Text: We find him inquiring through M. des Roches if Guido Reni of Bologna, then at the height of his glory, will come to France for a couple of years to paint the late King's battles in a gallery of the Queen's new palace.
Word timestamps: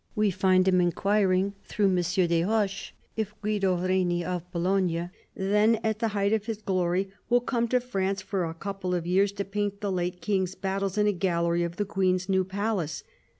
We 0.15 0.31
find 0.31 0.67
him 0.67 0.81
inquiring 0.81 1.53
through 1.63 1.95
M. 1.95 2.01
des 2.01 2.43
Roches 2.43 2.91
if 3.15 3.39
Guido 3.39 3.77
Reni 3.77 4.25
of 4.25 4.51
Bologna, 4.51 5.09
then 5.35 5.75
at 5.83 5.99
the 5.99 6.07
height 6.07 6.33
of 6.33 6.47
his 6.47 6.59
glory, 6.63 7.11
will 7.29 7.41
come 7.41 7.67
to 7.67 7.79
France 7.79 8.19
for 8.23 8.43
a 8.45 8.55
couple 8.55 8.95
of 8.95 9.05
years 9.05 9.31
to 9.33 9.45
paint 9.45 9.79
the 9.79 9.91
late 9.91 10.19
King's 10.19 10.55
battles 10.55 10.97
in 10.97 11.05
a 11.05 11.11
gallery 11.11 11.61
of 11.61 11.75
the 11.75 11.85
Queen's 11.85 12.27
new 12.27 12.43
palace. 12.43 13.03